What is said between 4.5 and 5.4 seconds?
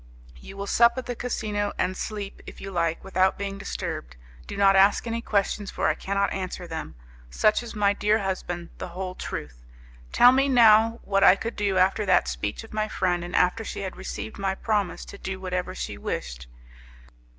not ask any